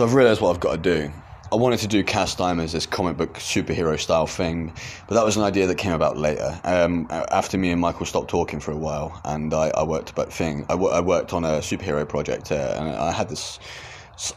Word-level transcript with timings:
So 0.00 0.06
I've 0.06 0.14
realised 0.14 0.40
what 0.40 0.48
I've 0.48 0.60
got 0.60 0.82
to 0.82 0.96
do. 0.96 1.12
I 1.52 1.56
wanted 1.56 1.80
to 1.80 1.86
do 1.86 2.02
Cast 2.02 2.40
as 2.40 2.72
this 2.72 2.86
comic 2.86 3.18
book 3.18 3.34
superhero 3.34 4.00
style 4.00 4.26
thing, 4.26 4.72
but 5.06 5.14
that 5.14 5.26
was 5.26 5.36
an 5.36 5.42
idea 5.42 5.66
that 5.66 5.74
came 5.74 5.92
about 5.92 6.16
later. 6.16 6.58
Um, 6.64 7.06
after 7.10 7.58
me 7.58 7.70
and 7.70 7.78
Michael 7.78 8.06
stopped 8.06 8.30
talking 8.30 8.60
for 8.60 8.72
a 8.72 8.78
while, 8.78 9.20
and 9.26 9.52
I, 9.52 9.70
I 9.76 9.82
worked 9.82 10.08
about 10.08 10.32
thing. 10.32 10.64
I, 10.70 10.72
w- 10.72 10.90
I 10.90 11.00
worked 11.00 11.34
on 11.34 11.44
a 11.44 11.58
superhero 11.58 12.08
project, 12.08 12.50
uh, 12.50 12.76
and 12.78 12.88
I 12.88 13.12
had 13.12 13.28
this 13.28 13.58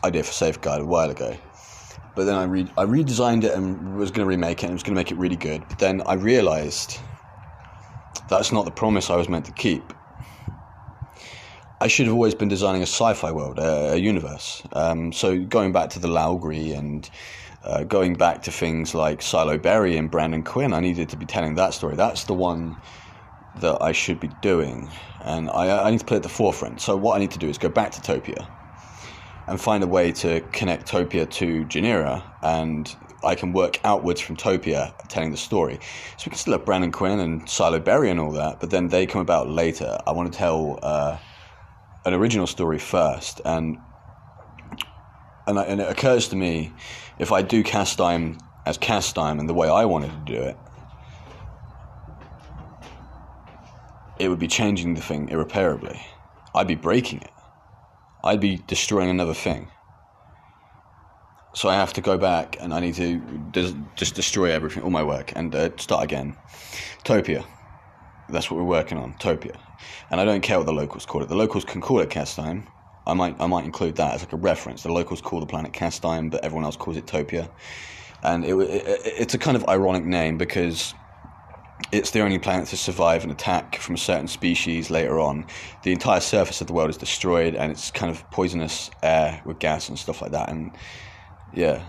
idea 0.04 0.24
for 0.24 0.34
Safeguard 0.34 0.82
a 0.82 0.86
while 0.86 1.10
ago. 1.10 1.34
But 2.14 2.26
then 2.26 2.36
I 2.36 2.44
re- 2.44 2.74
I 2.78 2.84
redesigned 2.84 3.46
it 3.46 3.54
and 3.54 3.96
was 3.96 4.12
going 4.12 4.26
to 4.26 4.30
remake 4.30 4.64
it 4.64 4.66
and 4.66 4.74
was 4.74 4.84
going 4.84 4.96
to 4.96 5.00
make 5.00 5.12
it 5.12 5.18
really 5.18 5.38
good. 5.38 5.64
But 5.70 5.80
then 5.80 6.02
I 6.06 6.16
realised 6.16 7.00
that's 8.28 8.52
not 8.52 8.66
the 8.66 8.72
promise 8.72 9.10
I 9.10 9.16
was 9.16 9.30
meant 9.30 9.46
to 9.46 9.54
keep. 9.54 9.94
I 11.84 11.88
should 11.88 12.06
have 12.06 12.16
always 12.16 12.34
been 12.34 12.48
designing 12.48 12.82
a 12.82 12.86
sci-fi 12.86 13.30
world, 13.34 13.60
a, 13.60 13.92
a 13.92 13.98
universe. 13.98 14.64
Um, 14.72 15.12
so 15.12 15.38
going 15.38 15.74
back 15.74 15.90
to 15.90 16.00
the 16.00 16.08
Laugri 16.08 16.74
and 16.78 17.10
uh, 17.66 17.84
going 17.84 18.16
back 18.16 18.42
to 18.44 18.52
things 18.52 18.96
like 18.96 19.22
Silo 19.22 19.58
Berry 19.58 19.98
and 19.98 20.10
Brandon 20.10 20.44
Quinn, 20.44 20.72
I 20.72 20.80
needed 20.80 21.10
to 21.10 21.18
be 21.18 21.26
telling 21.26 21.56
that 21.56 21.74
story. 21.74 21.98
That's 21.98 22.24
the 22.24 22.34
one 22.34 22.78
that 23.60 23.82
I 23.82 23.92
should 23.92 24.22
be 24.22 24.30
doing, 24.42 24.90
and 25.26 25.50
I, 25.50 25.88
I 25.88 25.92
need 25.92 26.00
to 26.00 26.14
it 26.14 26.18
at 26.18 26.24
the 26.24 26.30
forefront. 26.30 26.80
So 26.80 26.96
what 26.96 27.18
I 27.18 27.20
need 27.20 27.32
to 27.32 27.38
do 27.38 27.50
is 27.50 27.58
go 27.58 27.68
back 27.68 27.92
to 27.92 28.02
Topia 28.02 28.48
and 29.48 29.60
find 29.60 29.84
a 29.84 29.88
way 29.88 30.14
to 30.14 30.40
connect 30.54 30.90
Topia 30.90 31.30
to 31.32 31.66
Janira, 31.66 32.24
and 32.42 32.96
I 33.26 33.36
can 33.36 33.52
work 33.52 33.82
outwards 33.84 34.22
from 34.22 34.38
Topia 34.38 34.94
telling 35.10 35.32
the 35.32 35.38
story. 35.38 35.80
So 36.16 36.28
we 36.28 36.30
can 36.30 36.38
still 36.38 36.54
have 36.54 36.64
Brandon 36.64 36.94
Quinn 36.94 37.20
and 37.20 37.50
Silo 37.50 37.82
Berry 37.82 38.10
and 38.10 38.22
all 38.22 38.32
that, 38.32 38.62
but 38.62 38.70
then 38.70 38.88
they 38.88 39.06
come 39.06 39.20
about 39.22 39.50
later. 39.50 39.98
I 40.08 40.14
want 40.14 40.32
to 40.32 40.38
tell. 40.40 40.80
Uh, 40.82 41.18
an 42.06 42.14
original 42.14 42.48
story 42.48 42.80
first, 42.80 43.42
and 43.46 43.78
and, 45.48 45.58
and 45.58 45.82
it 45.82 45.90
occurs 45.90 46.30
to 46.30 46.36
me 46.36 46.74
if 47.20 47.32
I 47.32 47.42
do 47.42 47.64
cast 47.64 47.98
time 47.98 48.38
as 48.66 48.78
cast 48.78 49.16
time 49.16 49.40
and 49.40 49.50
the 49.50 49.54
way 49.54 49.70
I 49.70 49.86
wanted 49.86 50.12
to 50.12 50.34
do 50.34 50.42
it, 50.42 50.58
it 54.20 54.30
would 54.30 54.40
be 54.40 54.48
changing 54.48 54.94
the 54.94 55.02
thing 55.02 55.30
irreparably. 55.30 56.02
I'd 56.56 56.68
be 56.68 56.76
breaking 56.76 57.22
it. 57.22 57.32
I'd 58.24 58.40
be 58.40 58.62
destroying 58.68 59.10
another 59.10 59.34
thing. 59.34 59.70
So 61.56 61.70
I 61.70 61.76
have 61.76 61.94
to 61.94 62.02
go 62.02 62.18
back 62.18 62.58
and 62.60 62.74
I 62.74 62.80
need 62.80 62.96
to 62.96 63.22
just 63.96 64.16
destroy 64.16 64.52
everything, 64.52 64.84
all 64.84 64.90
my 64.90 65.04
work, 65.04 65.34
and 65.36 65.54
uh, 65.54 65.70
start 65.78 66.04
again. 66.04 66.36
Topia. 67.04 67.46
That's 68.34 68.52
what 68.52 68.58
we're 68.58 68.66
working 68.66 68.98
on, 68.98 69.14
Topia. 69.14 69.58
And 70.10 70.20
I 70.20 70.26
don't 70.26 70.42
care 70.42 70.58
what 70.58 70.66
the 70.66 70.74
locals 70.74 71.06
call 71.06 71.24
it. 71.24 71.30
The 71.30 71.36
locals 71.36 71.64
can 71.64 71.82
call 71.82 72.00
it 72.00 72.10
Castime. 72.10 72.68
I 73.06 73.14
might 73.14 73.40
I 73.40 73.48
might 73.48 73.66
include 73.66 73.96
that 73.98 74.16
as 74.16 74.22
like 74.22 74.34
a 74.34 74.38
reference. 74.38 74.84
The 74.84 74.92
locals 74.92 75.22
call 75.22 75.40
the 75.40 75.46
planet 75.46 75.74
Castime, 75.74 76.30
but 76.30 76.44
everyone 76.44 76.66
else 76.66 76.76
calls 76.76 76.98
it 76.98 77.06
Topia. 77.06 77.50
And 78.24 78.46
it, 78.46 78.56
it, 78.56 79.02
it's 79.06 79.34
a 79.34 79.38
kind 79.38 79.56
of 79.58 79.68
ironic 79.68 80.06
name 80.06 80.38
because 80.38 80.94
it's 81.92 82.12
the 82.12 82.22
only 82.22 82.40
planet 82.40 82.68
to 82.70 82.78
survive 82.78 83.24
an 83.24 83.32
attack 83.32 83.76
from 83.76 83.96
a 83.96 83.98
certain 83.98 84.28
species 84.28 84.90
later 84.90 85.20
on. 85.20 85.46
The 85.84 85.92
entire 85.92 86.22
surface 86.22 86.62
of 86.62 86.68
the 86.68 86.74
world 86.74 86.90
is 86.90 86.98
destroyed, 86.98 87.56
and 87.56 87.72
it's 87.72 87.92
kind 87.92 88.10
of 88.10 88.30
poisonous 88.32 88.90
air 89.02 89.42
with 89.46 89.60
gas 89.60 89.90
and 89.90 90.00
stuff 90.00 90.22
like 90.22 90.32
that. 90.32 90.50
And 90.50 90.72
yeah, 91.54 91.84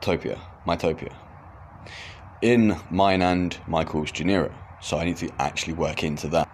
Topia, 0.00 0.38
my 0.64 0.76
Topia. 0.76 1.14
In 2.42 2.76
mine 2.90 3.22
and 3.22 3.56
Michael's 3.66 4.10
Janira. 4.10 4.52
So 4.80 4.98
I 4.98 5.04
need 5.04 5.16
to 5.18 5.30
actually 5.38 5.74
work 5.74 6.04
into 6.04 6.28
that. 6.28 6.48